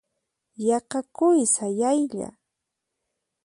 [0.67, 2.29] Yaqa quwi sayaylla.